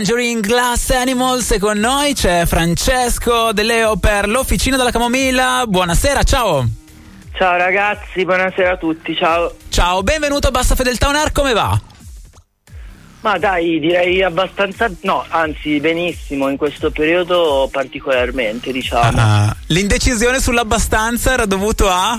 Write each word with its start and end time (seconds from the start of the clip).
Tangerine 0.00 0.40
Glass 0.40 0.88
Animals 0.92 1.50
e 1.50 1.58
con 1.58 1.76
noi 1.76 2.14
c'è 2.14 2.46
Francesco 2.46 3.52
De 3.52 3.62
Leo 3.62 3.96
per 3.96 4.26
l'Officina 4.28 4.78
della 4.78 4.90
Camomilla. 4.90 5.64
Buonasera, 5.68 6.22
ciao. 6.22 6.66
Ciao 7.34 7.58
ragazzi, 7.58 8.24
buonasera 8.24 8.70
a 8.70 8.76
tutti, 8.78 9.14
ciao. 9.14 9.54
Ciao, 9.68 10.02
benvenuto 10.02 10.48
a 10.48 10.50
Bassa 10.52 10.74
Fedeltà 10.74 11.08
On 11.08 11.16
Air, 11.16 11.32
come 11.32 11.52
va? 11.52 11.78
Ma 13.20 13.36
dai, 13.36 13.78
direi 13.78 14.22
abbastanza, 14.22 14.90
no, 15.02 15.22
anzi 15.28 15.78
benissimo, 15.80 16.48
in 16.48 16.56
questo 16.56 16.90
periodo 16.90 17.68
particolarmente, 17.70 18.72
diciamo. 18.72 19.18
Ah, 19.20 19.54
l'indecisione 19.66 20.40
sull'abbastanza 20.40 21.34
era 21.34 21.44
dovuto 21.44 21.90
a? 21.90 22.18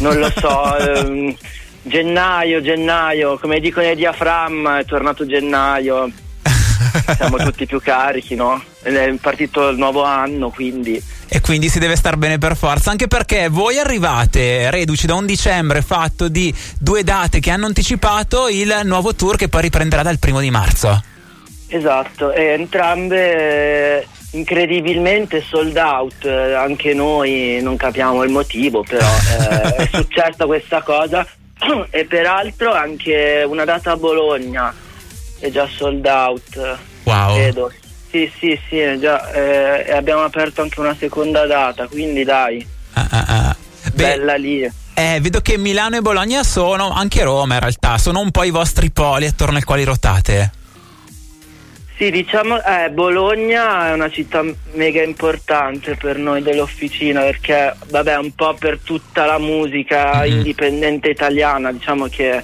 Non 0.00 0.18
lo 0.18 0.32
so, 0.34 0.76
ehm, 0.82 1.32
gennaio, 1.82 2.60
gennaio, 2.60 3.38
come 3.38 3.60
dicono 3.60 3.88
i 3.88 3.94
diaframma, 3.94 4.80
è 4.80 4.84
tornato 4.84 5.24
gennaio, 5.24 6.10
siamo 7.16 7.36
tutti 7.36 7.66
più 7.66 7.80
carichi, 7.80 8.34
no? 8.34 8.62
È 8.82 9.14
partito 9.20 9.68
il 9.68 9.78
nuovo 9.78 10.02
anno, 10.02 10.50
quindi... 10.50 11.02
E 11.28 11.40
quindi 11.40 11.68
si 11.68 11.78
deve 11.78 11.96
star 11.96 12.16
bene 12.16 12.38
per 12.38 12.56
forza, 12.56 12.90
anche 12.90 13.08
perché 13.08 13.48
voi 13.48 13.78
arrivate 13.78 14.70
reduci 14.70 15.06
da 15.06 15.14
un 15.14 15.26
dicembre 15.26 15.82
fatto 15.82 16.28
di 16.28 16.54
due 16.78 17.02
date 17.02 17.40
che 17.40 17.50
hanno 17.50 17.66
anticipato 17.66 18.48
il 18.48 18.80
nuovo 18.84 19.14
tour 19.14 19.36
che 19.36 19.48
poi 19.48 19.62
riprenderà 19.62 20.02
dal 20.02 20.18
primo 20.18 20.40
di 20.40 20.50
marzo. 20.50 21.02
Esatto, 21.68 22.32
e 22.32 22.50
entrambe 22.50 24.00
eh, 24.00 24.06
incredibilmente 24.32 25.42
sold 25.42 25.76
out, 25.76 26.24
eh, 26.24 26.52
anche 26.54 26.94
noi 26.94 27.58
non 27.62 27.76
capiamo 27.76 28.22
il 28.22 28.30
motivo, 28.30 28.84
però 28.86 29.06
eh, 29.06 29.76
è 29.76 29.88
successa 29.92 30.44
questa 30.46 30.82
cosa 30.82 31.26
e 31.90 32.04
peraltro 32.04 32.72
anche 32.72 33.44
una 33.46 33.64
data 33.64 33.92
a 33.92 33.96
Bologna 33.96 34.74
è 35.38 35.50
già 35.50 35.68
sold 35.68 36.04
out. 36.06 36.78
Wow. 37.04 37.34
Credo. 37.34 37.72
Sì, 38.10 38.30
sì, 38.38 38.58
sì, 38.68 38.98
già, 39.00 39.30
eh, 39.32 39.92
abbiamo 39.92 40.22
aperto 40.22 40.62
anche 40.62 40.78
una 40.78 40.94
seconda 40.96 41.46
data, 41.46 41.88
quindi 41.88 42.22
dai, 42.22 42.64
ah, 42.92 43.08
ah, 43.10 43.24
ah. 43.26 43.56
bella 43.92 44.36
lì. 44.36 44.62
Eh, 44.94 45.18
vedo 45.20 45.40
che 45.40 45.58
Milano 45.58 45.96
e 45.96 46.00
Bologna 46.00 46.44
sono, 46.44 46.92
anche 46.92 47.24
Roma 47.24 47.54
in 47.54 47.60
realtà, 47.60 47.98
sono 47.98 48.20
un 48.20 48.30
po' 48.30 48.44
i 48.44 48.50
vostri 48.50 48.92
poli 48.92 49.26
attorno 49.26 49.56
ai 49.56 49.64
quali 49.64 49.82
rotate. 49.82 50.52
Sì, 51.96 52.10
diciamo, 52.10 52.62
eh, 52.62 52.90
Bologna 52.90 53.88
è 53.88 53.92
una 53.92 54.10
città 54.10 54.44
mega 54.72 55.02
importante 55.02 55.96
per 55.96 56.18
noi 56.18 56.42
dell'officina 56.42 57.22
perché, 57.22 57.74
vabbè, 57.88 58.16
un 58.16 58.32
po' 58.32 58.54
per 58.54 58.78
tutta 58.82 59.24
la 59.26 59.38
musica 59.38 60.20
mm-hmm. 60.20 60.36
indipendente 60.36 61.08
italiana, 61.08 61.72
diciamo 61.72 62.06
che 62.06 62.42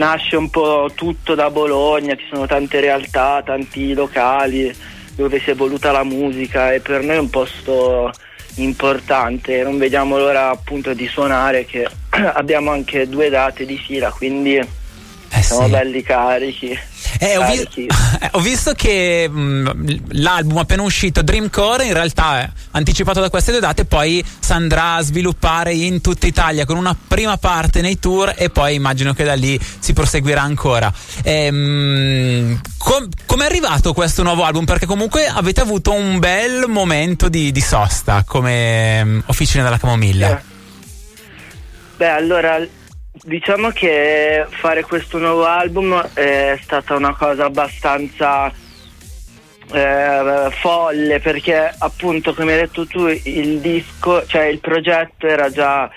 nasce 0.00 0.36
un 0.36 0.48
po' 0.48 0.90
tutto 0.94 1.34
da 1.34 1.50
Bologna, 1.50 2.16
ci 2.16 2.24
sono 2.32 2.46
tante 2.46 2.80
realtà, 2.80 3.42
tanti 3.44 3.92
locali 3.92 4.74
dove 5.14 5.38
si 5.38 5.50
è 5.50 5.52
evoluta 5.52 5.92
la 5.92 6.04
musica 6.04 6.72
e 6.72 6.80
per 6.80 7.02
noi 7.02 7.16
è 7.16 7.18
un 7.18 7.28
posto 7.28 8.10
importante, 8.54 9.62
non 9.62 9.76
vediamo 9.76 10.16
l'ora 10.16 10.48
appunto 10.48 10.94
di 10.94 11.06
suonare 11.06 11.66
che 11.66 11.86
abbiamo 12.32 12.70
anche 12.70 13.08
due 13.10 13.28
date 13.28 13.66
di 13.66 13.76
fila, 13.76 14.10
quindi 14.10 14.56
eh 14.56 15.42
siamo 15.42 15.64
sì. 15.64 15.70
belli 15.70 16.02
carichi. 16.02 16.78
Eh, 17.18 17.36
ho, 17.36 17.46
vi- 17.46 17.88
ho, 18.32 18.40
visto 18.40 18.72
che 18.72 19.28
mh, 19.28 20.20
l'album 20.20 20.58
appena 20.58 20.82
uscito 20.82 21.22
Dreamcore 21.22 21.84
in 21.84 21.92
realtà 21.92 22.40
è 22.40 22.50
anticipato 22.72 23.20
da 23.20 23.30
queste 23.30 23.50
due 23.50 23.60
date 23.60 23.84
poi 23.84 24.24
si 24.38 24.52
andrà 24.52 24.94
a 24.94 25.02
sviluppare 25.02 25.72
in 25.74 26.00
tutta 26.00 26.26
Italia 26.26 26.64
con 26.64 26.76
una 26.76 26.96
prima 27.06 27.36
parte 27.36 27.80
nei 27.80 27.98
tour 27.98 28.34
e 28.36 28.50
poi 28.50 28.74
immagino 28.74 29.12
che 29.12 29.24
da 29.24 29.34
lì 29.34 29.58
si 29.78 29.92
proseguirà 29.92 30.42
ancora 30.42 30.92
ehm, 31.22 32.60
com- 32.78 33.08
come 33.26 33.44
è 33.44 33.46
arrivato 33.46 33.92
questo 33.92 34.22
nuovo 34.22 34.44
album? 34.44 34.64
perché 34.64 34.86
comunque 34.86 35.26
avete 35.26 35.60
avuto 35.60 35.92
un 35.92 36.18
bel 36.18 36.66
momento 36.68 37.28
di, 37.28 37.50
di 37.52 37.60
sosta 37.60 38.24
come 38.26 39.00
um, 39.02 39.22
Officina 39.26 39.62
della 39.64 39.78
Camomilla 39.78 40.38
eh. 40.38 40.42
beh 41.96 42.08
allora 42.08 42.58
Diciamo 43.22 43.68
che 43.68 44.46
fare 44.48 44.82
questo 44.82 45.18
nuovo 45.18 45.44
album 45.44 46.00
è 46.14 46.58
stata 46.62 46.94
una 46.94 47.14
cosa 47.14 47.44
abbastanza 47.44 48.50
eh, 49.72 50.48
folle 50.58 51.20
perché 51.20 51.70
appunto 51.78 52.32
come 52.32 52.54
hai 52.54 52.60
detto 52.60 52.86
tu 52.86 53.06
il 53.06 53.60
disco, 53.60 54.24
cioè 54.26 54.44
il 54.44 54.60
progetto 54.60 55.26
era 55.26 55.50
già 55.50 55.90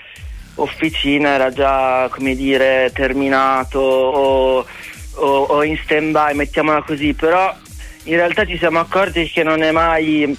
officina, 0.56 1.30
era 1.30 1.50
già 1.50 2.08
come 2.10 2.36
dire 2.36 2.90
terminato 2.92 3.78
o, 3.78 4.66
o, 5.14 5.42
o 5.44 5.64
in 5.64 5.78
stand 5.82 6.10
by, 6.10 6.34
mettiamola 6.34 6.82
così, 6.82 7.14
però 7.14 7.56
in 8.02 8.16
realtà 8.16 8.44
ci 8.44 8.58
siamo 8.58 8.80
accorti 8.80 9.30
che 9.30 9.42
non 9.42 9.62
è 9.62 9.70
mai 9.70 10.36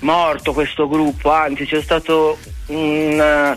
morto 0.00 0.52
questo 0.52 0.86
gruppo, 0.86 1.30
anzi 1.30 1.64
c'è 1.64 1.80
stato 1.80 2.36
un 2.66 3.56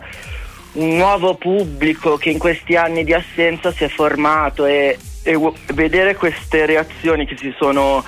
un 0.74 0.96
nuovo 0.96 1.36
pubblico 1.36 2.18
che 2.18 2.30
in 2.30 2.38
questi 2.38 2.76
anni 2.76 3.04
di 3.04 3.14
assenza 3.14 3.72
si 3.72 3.84
è 3.84 3.90
formato 3.90 4.66
e, 4.66 4.98
e 5.24 5.40
vedere 5.74 6.16
queste 6.16 6.66
reazioni 6.66 7.26
che 7.26 7.36
si 7.38 7.54
sono 7.58 8.04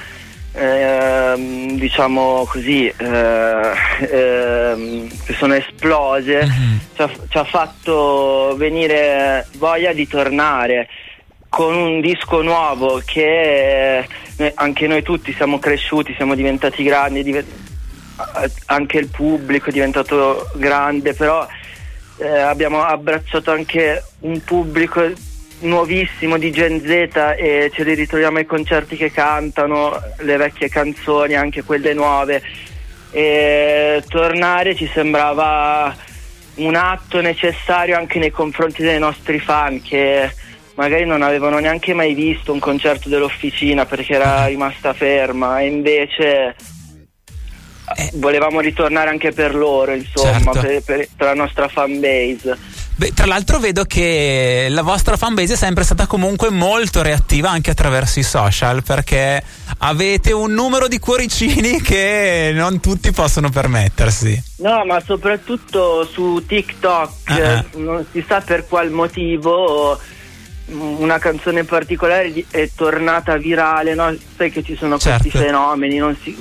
eh, 0.56 1.73
diciamo 1.78 2.46
così 2.47 2.85
eh, 2.85 3.72
eh, 4.02 5.07
che 5.25 5.34
sono 5.34 5.56
esplose 5.56 6.46
mm-hmm. 6.46 6.78
ci, 6.96 7.02
ha, 7.02 7.09
ci 7.28 7.38
ha 7.38 7.44
fatto 7.44 8.53
venire 8.56 9.47
voglia 9.57 9.94
di 9.94 10.07
tornare 10.07 10.88
con 11.50 11.75
un 11.75 12.02
disco 12.02 12.41
nuovo 12.41 13.02
che 13.06 14.07
eh, 14.38 14.52
anche 14.56 14.88
noi 14.88 15.03
tutti 15.03 15.31
siamo 15.34 15.59
cresciuti, 15.59 16.13
siamo 16.16 16.34
diventati 16.34 16.84
grandi, 16.84 17.22
div- 17.22 17.46
anche 18.66 18.97
il 18.97 19.07
pubblico 19.09 19.69
è 19.69 19.72
diventato 19.72 20.50
grande, 20.56 21.13
però 21.13 21.47
eh, 22.18 22.28
abbiamo 22.28 22.84
abbracciato 22.84 23.51
anche 23.51 24.03
un 24.22 24.41
pubblico 24.44 25.01
nuovissimo 25.59 26.38
di 26.38 26.51
Gen 26.51 26.81
Z 26.81 26.90
e 27.38 27.72
ce 27.74 27.84
li 27.84 27.94
ritroviamo 27.94 28.38
ai 28.38 28.46
concerti 28.46 28.96
che 28.96 29.12
cantano 29.12 29.97
le 30.19 30.38
vecchie 30.38 30.69
canzoni, 30.69 31.35
anche 31.35 31.63
quelle 31.63 31.94
nuove. 31.94 32.41
E 33.12 34.03
tornare 34.07 34.75
ci 34.75 34.90
sembrava 34.91 35.96
un 36.56 36.75
atto 36.75 37.22
necessario 37.22 37.97
anche 37.97 38.19
nei 38.19 38.31
confronti 38.31 38.84
dei 38.84 39.00
nostri 39.00 39.40
fan 39.40 39.81
che 39.81 40.31
magari 40.75 41.06
non 41.06 41.22
avevano 41.22 41.59
neanche 41.59 41.94
mai 41.94 42.13
visto 42.13 42.52
un 42.52 42.59
concerto 42.59 43.09
dell'officina 43.09 43.85
perché 43.85 44.13
era 44.13 44.46
rimasta 44.47 44.94
ferma 44.94 45.59
e 45.59 45.68
invece 45.68 46.56
eh. 47.95 48.11
volevamo 48.13 48.59
ritornare 48.59 49.09
anche 49.09 49.31
per 49.31 49.55
loro, 49.55 49.94
insomma, 49.94 50.51
certo. 50.53 50.59
per, 50.59 50.81
per, 50.83 51.07
per, 51.16 51.27
la 51.27 51.33
nostra 51.33 51.67
fan 51.67 51.99
base. 51.99 52.81
Beh, 52.95 53.11
tra 53.13 53.25
l'altro 53.25 53.57
vedo 53.57 53.85
che 53.85 54.67
la 54.69 54.83
vostra 54.83 55.17
fanbase 55.17 55.53
è 55.53 55.57
sempre 55.57 55.83
stata 55.83 56.05
comunque 56.05 56.51
molto 56.51 57.01
reattiva 57.01 57.49
anche 57.49 57.72
attraverso 57.72 58.19
i 58.19 58.23
social 58.23 58.83
perché 58.83 59.43
avete 59.79 60.31
un 60.31 60.53
numero 60.53 60.88
di 60.88 60.99
cuoricini 60.99 61.81
che 61.83 62.51
non 62.53 62.79
tutti 62.79 63.11
possono 63.11 63.49
permettersi. 63.49 64.41
No, 64.57 64.85
ma 64.85 65.01
soprattutto 65.01 66.05
su 66.05 66.43
TikTok 66.45 67.11
uh-huh. 67.29 67.81
non 67.81 68.05
si 68.11 68.23
sa 68.27 68.41
per 68.41 68.67
qual 68.67 68.91
motivo 68.91 69.99
una 70.67 71.17
canzone 71.17 71.63
particolare 71.63 72.45
è 72.49 72.69
tornata 72.73 73.38
virale, 73.38 73.95
no? 73.95 74.16
sai 74.38 74.51
che 74.51 74.63
ci 74.63 74.75
sono 74.75 74.97
certo. 74.97 75.22
questi 75.22 75.38
fenomeni, 75.38 75.97
non 75.97 76.16
si, 76.22 76.35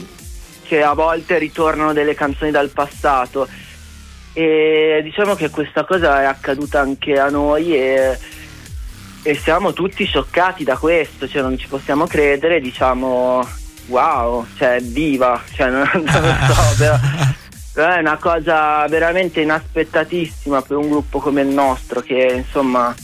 che 0.72 0.83
a 0.83 0.94
volte 0.94 1.37
ritornano 1.37 1.93
delle 1.93 2.15
canzoni 2.15 2.50
dal 2.50 2.71
passato. 2.71 3.47
E 4.33 5.00
diciamo 5.03 5.34
che 5.34 5.50
questa 5.50 5.84
cosa 5.84 6.22
è 6.22 6.25
accaduta 6.25 6.81
anche 6.81 7.19
a 7.19 7.28
noi 7.28 7.77
e, 7.77 8.19
e 9.22 9.34
siamo 9.34 9.75
tutti 9.75 10.06
scioccati 10.06 10.65
da 10.65 10.78
questo, 10.78 11.28
cioè 11.28 11.43
non 11.43 11.59
ci 11.59 11.69
possiamo 11.69 12.06
credere, 12.06 12.58
diciamo 12.62 13.46
wow, 13.88 14.46
cioè 14.56 14.81
viva, 14.81 15.43
cioè 15.52 15.69
non, 15.69 15.87
non 15.93 16.08
so, 16.08 16.75
però, 16.79 16.96
però 17.75 17.94
è 17.94 17.99
una 17.99 18.17
cosa 18.17 18.87
veramente 18.88 19.43
inaspettatissima 19.43 20.62
per 20.62 20.79
un 20.79 20.88
gruppo 20.88 21.19
come 21.19 21.43
il 21.43 21.49
nostro 21.49 22.00
che 22.00 22.32
insomma 22.35 22.94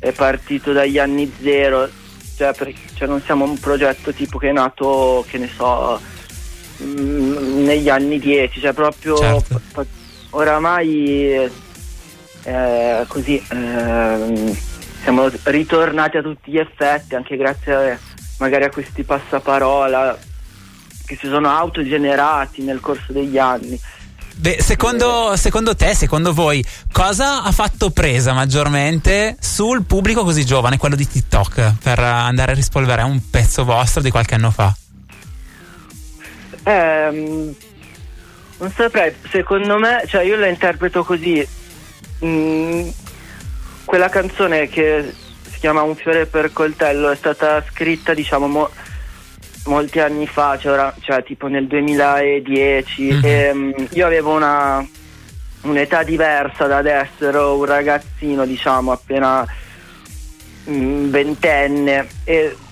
è 0.00 0.10
partito 0.10 0.72
dagli 0.72 0.98
anni 0.98 1.32
zero, 1.40 1.88
cioè, 2.36 2.52
perché, 2.52 2.80
cioè 2.94 3.06
non 3.06 3.22
siamo 3.22 3.44
un 3.44 3.60
progetto 3.60 4.12
tipo 4.12 4.38
che 4.38 4.48
è 4.48 4.52
nato, 4.52 5.24
che 5.28 5.38
ne 5.38 5.48
so, 5.54 6.00
Mm, 6.82 7.64
negli 7.64 7.88
anni 7.88 8.18
10, 8.18 8.60
cioè 8.60 8.72
proprio 8.72 9.16
certo. 9.16 9.60
oramai 10.30 11.50
eh, 12.42 13.04
così 13.06 13.36
eh, 13.36 14.56
siamo 15.02 15.30
ritornati 15.44 16.16
a 16.16 16.22
tutti 16.22 16.50
gli 16.50 16.58
effetti 16.58 17.14
anche 17.14 17.36
grazie 17.36 17.92
a, 17.92 17.98
magari 18.38 18.64
a 18.64 18.70
questi 18.70 19.04
passaparola 19.04 20.18
che 21.06 21.16
si 21.20 21.28
sono 21.28 21.48
autogenerati 21.48 22.62
nel 22.62 22.80
corso 22.80 23.12
degli 23.12 23.38
anni. 23.38 23.78
Beh, 24.34 24.58
secondo, 24.60 25.36
secondo, 25.36 25.76
te, 25.76 25.94
secondo 25.94 26.32
voi, 26.32 26.64
cosa 26.90 27.42
ha 27.42 27.52
fatto 27.52 27.90
presa 27.90 28.32
maggiormente 28.32 29.36
sul 29.38 29.84
pubblico 29.84 30.24
così 30.24 30.44
giovane, 30.44 30.78
quello 30.78 30.96
di 30.96 31.06
TikTok, 31.06 31.74
per 31.82 31.98
andare 32.00 32.52
a 32.52 32.54
rispolverare 32.54 33.08
un 33.08 33.20
pezzo 33.30 33.64
vostro 33.64 34.00
di 34.00 34.10
qualche 34.10 34.34
anno 34.34 34.50
fa? 34.50 34.74
Ehm, 36.64 37.54
non 38.58 38.70
saprei, 38.70 39.14
secondo 39.28 39.78
me, 39.78 40.04
cioè 40.06 40.22
io 40.22 40.36
la 40.36 40.46
interpreto 40.46 41.04
così. 41.04 41.46
Mm, 42.24 42.88
quella 43.84 44.08
canzone 44.08 44.68
che 44.68 45.12
si 45.50 45.58
chiama 45.58 45.82
Un 45.82 45.96
fiore 45.96 46.26
per 46.26 46.52
coltello 46.52 47.10
è 47.10 47.16
stata 47.16 47.64
scritta, 47.68 48.14
diciamo, 48.14 48.46
mo- 48.46 48.70
molti 49.64 49.98
anni 50.00 50.26
fa, 50.26 50.58
cioè, 50.58 50.72
ora, 50.72 50.94
cioè 51.00 51.22
tipo 51.24 51.48
nel 51.48 51.66
2010. 51.66 53.02
Mm-hmm. 53.02 53.24
E, 53.24 53.50
um, 53.50 53.88
io 53.90 54.06
avevo 54.06 54.34
una, 54.34 54.86
un'età 55.62 56.02
diversa 56.02 56.66
da 56.66 56.76
adesso, 56.76 57.26
ero 57.26 57.56
un 57.56 57.64
ragazzino, 57.64 58.46
diciamo, 58.46 58.92
appena 58.92 59.44
mm, 60.70 61.10
ventenne. 61.10 62.06
E 62.24 62.56
Mm, 62.56 62.71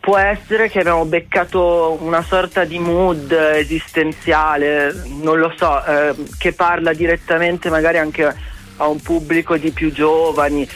può 0.00 0.18
essere 0.18 0.68
che 0.68 0.80
abbiamo 0.80 1.04
beccato 1.06 1.96
una 2.00 2.22
sorta 2.22 2.64
di 2.64 2.78
mood 2.78 3.30
esistenziale, 3.32 4.94
non 5.22 5.38
lo 5.38 5.52
so, 5.56 5.84
eh, 5.84 6.14
che 6.38 6.52
parla 6.52 6.92
direttamente 6.92 7.70
magari 7.70 7.98
anche 7.98 8.34
a 8.76 8.86
un 8.86 9.00
pubblico 9.00 9.56
di 9.56 9.70
più 9.70 9.90
giovani, 9.90 10.68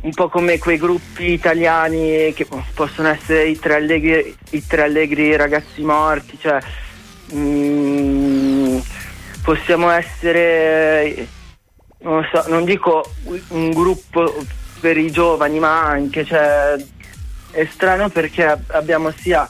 un 0.00 0.10
po' 0.12 0.28
come 0.28 0.58
quei 0.58 0.78
gruppi 0.78 1.32
italiani 1.32 2.32
che 2.34 2.46
possono 2.74 3.08
essere 3.08 3.48
i 3.48 3.58
tre 3.58 3.74
allegri, 3.74 4.36
i 4.50 4.66
tre 4.66 4.82
allegri 4.82 5.36
ragazzi 5.36 5.82
morti, 5.82 6.38
cioè 6.38 6.58
mm, 7.34 8.78
possiamo 9.42 9.90
essere, 9.90 11.26
non, 12.00 12.26
so, 12.32 12.44
non 12.48 12.64
dico 12.64 13.04
un 13.48 13.70
gruppo 13.70 14.34
per 14.80 14.96
i 14.96 15.10
giovani, 15.10 15.58
ma 15.58 15.82
anche 15.84 16.24
cioè, 16.24 16.76
è 17.54 17.66
strano 17.70 18.08
perché 18.08 18.58
abbiamo 18.68 19.12
sia 19.16 19.48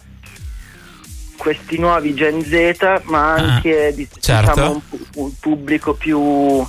questi 1.36 1.78
nuovi 1.78 2.14
Gen 2.14 2.44
Z 2.44 3.02
ma 3.04 3.32
ah, 3.32 3.34
anche 3.34 3.86
ah, 3.86 4.18
certo. 4.20 4.50
diciamo, 4.50 4.82
un, 4.90 5.00
un, 5.14 5.38
pubblico 5.40 5.94
più 5.94 6.64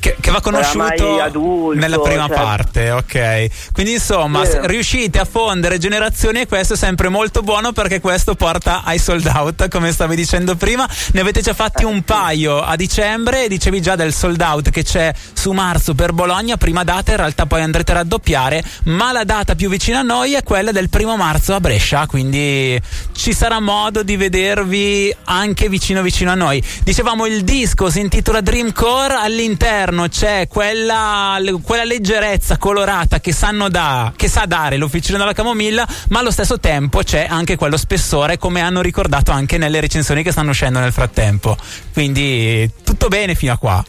che, 0.00 0.16
che 0.18 0.30
va 0.30 0.40
conosciuto 0.40 1.20
adulto, 1.20 1.78
nella 1.78 2.00
prima 2.00 2.26
cioè... 2.26 2.36
parte, 2.36 2.90
ok. 2.90 3.70
Quindi 3.72 3.92
insomma, 3.92 4.44
sì. 4.44 4.58
riuscite 4.62 5.20
a 5.20 5.24
fondere 5.24 5.78
generazioni 5.78 6.40
e 6.40 6.46
questo 6.46 6.72
è 6.72 6.76
sempre 6.76 7.08
molto 7.08 7.42
buono 7.42 7.72
perché 7.72 8.00
questo 8.00 8.34
porta 8.34 8.82
ai 8.82 8.98
sold 8.98 9.26
out, 9.26 9.68
come 9.68 9.92
stavi 9.92 10.16
dicendo 10.16 10.56
prima. 10.56 10.88
Ne 11.12 11.20
avete 11.20 11.42
già 11.42 11.54
fatti 11.54 11.84
un 11.84 12.02
paio 12.02 12.60
a 12.60 12.74
dicembre 12.74 13.44
e 13.44 13.48
dicevi 13.48 13.80
già 13.80 13.94
del 13.94 14.12
sold 14.12 14.40
out 14.40 14.70
che 14.70 14.82
c'è 14.82 15.12
su 15.32 15.52
marzo 15.52 15.94
per 15.94 16.12
Bologna, 16.12 16.56
prima 16.56 16.82
data, 16.82 17.10
in 17.10 17.18
realtà 17.18 17.46
poi 17.46 17.60
andrete 17.60 17.92
a 17.92 17.96
raddoppiare, 17.96 18.64
ma 18.84 19.12
la 19.12 19.24
data 19.24 19.54
più 19.54 19.68
vicina 19.68 20.00
a 20.00 20.02
noi 20.02 20.32
è 20.32 20.42
quella 20.42 20.72
del 20.72 20.88
primo 20.88 21.16
marzo 21.16 21.54
a 21.54 21.60
Brescia, 21.60 22.06
quindi 22.06 22.80
ci 23.12 23.34
sarà 23.34 23.60
modo 23.60 24.02
di 24.02 24.16
vedervi 24.16 25.14
anche 25.24 25.68
vicino 25.68 26.00
vicino 26.00 26.30
a 26.30 26.34
noi. 26.34 26.62
Dicevamo 26.82 27.26
il 27.26 27.44
disco 27.44 27.90
si 27.90 28.00
intitola 28.00 28.40
Dreamcore 28.40 29.14
all'interno 29.14 29.89
all'interno 29.90 30.08
c'è 30.08 30.46
quella, 30.48 31.38
quella 31.62 31.84
leggerezza 31.84 32.56
colorata 32.56 33.20
che, 33.20 33.34
da, 33.68 34.12
che, 34.16 34.28
sa 34.28 34.46
dare 34.46 34.76
l'officina 34.76 35.18
della 35.18 35.32
camomilla, 35.32 35.86
ma 36.08 36.20
allo 36.20 36.30
stesso 36.30 36.58
tempo 36.58 37.02
c'è 37.02 37.26
anche 37.28 37.56
quello 37.56 37.76
spessore, 37.76 38.38
come 38.38 38.60
hanno 38.60 38.80
ricordato 38.80 39.32
anche 39.32 39.58
nelle 39.58 39.80
recensioni 39.80 40.22
che 40.22 40.30
stanno 40.30 40.50
uscendo 40.50 40.78
nel 40.78 40.92
frattempo. 40.92 41.56
Quindi 41.92 42.70
tutto 42.84 43.08
bene 43.08 43.34
fino 43.34 43.52
a 43.52 43.58
qua. 43.58 43.84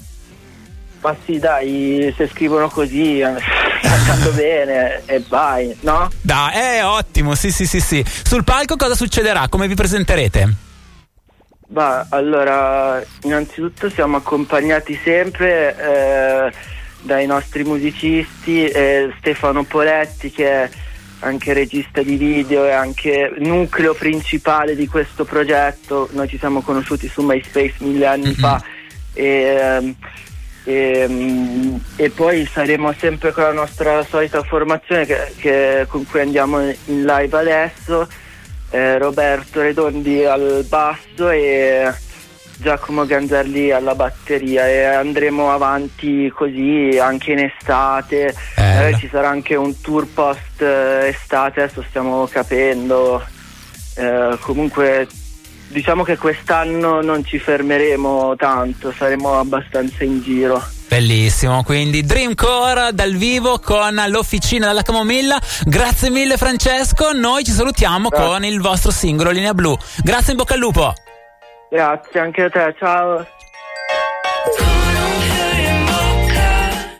Ma 1.01 1.15
sì, 1.25 1.39
dai, 1.39 2.13
se 2.15 2.29
scrivono 2.31 2.69
così, 2.69 3.21
cantando 3.81 4.31
bene 4.33 5.01
e 5.05 5.23
vai, 5.27 5.75
no? 5.81 6.09
Dai, 6.21 6.53
è 6.53 6.85
ottimo, 6.85 7.33
sì, 7.35 7.51
sì, 7.51 7.65
sì, 7.65 7.79
sì. 7.79 8.03
Sul 8.23 8.43
palco 8.43 8.75
cosa 8.75 8.95
succederà? 8.95 9.47
Come 9.47 9.67
vi 9.67 9.75
presenterete? 9.75 10.69
Bah, 11.71 12.07
allora, 12.09 13.01
innanzitutto 13.21 13.89
siamo 13.89 14.17
accompagnati 14.17 14.99
sempre 15.01 15.73
eh, 15.77 16.51
dai 16.99 17.25
nostri 17.25 17.63
musicisti, 17.63 18.67
eh, 18.67 19.13
Stefano 19.17 19.63
Poletti 19.63 20.31
che 20.31 20.49
è 20.49 20.69
anche 21.19 21.53
regista 21.53 22.01
di 22.01 22.17
video 22.17 22.65
e 22.65 22.71
anche 22.71 23.31
nucleo 23.37 23.93
principale 23.93 24.75
di 24.75 24.85
questo 24.85 25.23
progetto. 25.23 26.09
Noi 26.11 26.27
ci 26.27 26.37
siamo 26.37 26.59
conosciuti 26.59 27.07
su 27.07 27.21
MySpace 27.21 27.75
mille 27.77 28.05
anni 28.05 28.33
fa 28.33 28.61
e, 29.13 29.25
ehm, 29.25 29.95
e, 30.65 30.73
ehm, 30.73 31.83
e, 31.95 32.09
poi 32.09 32.45
saremo 32.51 32.91
sempre 32.97 33.31
con 33.31 33.43
la 33.43 33.53
nostra 33.53 34.03
solita 34.03 34.43
formazione 34.43 35.05
che, 35.05 35.33
che, 35.37 35.85
con 35.87 36.05
cui 36.05 36.19
andiamo 36.19 36.59
in 36.59 37.05
live 37.05 37.37
adesso 37.37 38.09
eh, 38.71 38.97
Roberto 38.97 39.61
Redondi 39.61 40.25
al 40.25 40.65
basso 40.67 41.29
e 41.29 41.93
Giacomo 42.57 43.05
Ganzarli 43.05 43.71
alla 43.71 43.95
batteria 43.95 44.67
e 44.67 44.83
andremo 44.83 45.51
avanti 45.51 46.31
così 46.33 46.97
anche 47.01 47.31
in 47.31 47.39
estate. 47.39 48.35
Eh, 48.55 48.95
ci 48.99 49.07
sarà 49.09 49.29
anche 49.29 49.55
un 49.55 49.79
tour 49.81 50.07
post 50.07 50.61
eh, 50.61 51.07
estate, 51.07 51.63
adesso 51.63 51.83
stiamo 51.87 52.27
capendo. 52.27 53.23
Eh, 53.95 54.37
comunque 54.41 55.07
diciamo 55.67 56.03
che 56.03 56.17
quest'anno 56.17 57.01
non 57.01 57.25
ci 57.25 57.39
fermeremo 57.39 58.35
tanto, 58.35 58.91
saremo 58.91 59.39
abbastanza 59.39 60.03
in 60.03 60.21
giro. 60.21 60.61
Bellissimo, 60.91 61.63
quindi 61.63 62.03
Dreamcore 62.03 62.89
dal 62.91 63.13
vivo 63.13 63.59
con 63.59 63.95
l'officina 64.09 64.67
della 64.67 64.81
Camomilla. 64.81 65.39
Grazie 65.63 66.09
mille 66.09 66.35
Francesco, 66.35 67.13
noi 67.13 67.45
ci 67.45 67.51
salutiamo 67.51 68.09
Grazie. 68.09 68.27
con 68.27 68.43
il 68.43 68.59
vostro 68.59 68.91
singolo 68.91 69.29
Linea 69.31 69.53
Blu. 69.53 69.73
Grazie 70.03 70.33
in 70.33 70.37
bocca 70.37 70.55
al 70.55 70.59
lupo. 70.59 70.93
Grazie 71.69 72.19
anche 72.19 72.43
a 72.43 72.49
te, 72.49 72.75
ciao. 72.77 73.25